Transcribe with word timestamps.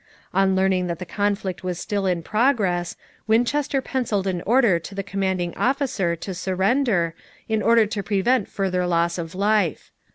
On 0.33 0.55
learning 0.55 0.87
that 0.87 0.97
the 0.97 1.05
conflict 1.05 1.63
was 1.63 1.77
still 1.77 2.07
in 2.07 2.23
progress, 2.23 2.97
Winchester 3.27 3.83
pencilled 3.83 4.25
an 4.25 4.41
order 4.47 4.79
to 4.79 4.95
the 4.95 5.03
commanding 5.03 5.55
officer 5.55 6.15
to 6.15 6.33
surrender, 6.33 7.13
in 7.47 7.61
order 7.61 7.85
to 7.85 8.01
prevent 8.01 8.49
further 8.49 8.87
loss 8.87 9.19
of 9.19 9.35
life. 9.35 9.91